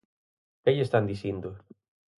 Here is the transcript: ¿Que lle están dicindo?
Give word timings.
¿Que 0.63 0.71
lle 0.75 0.83
están 0.87 1.05
dicindo? 1.11 1.49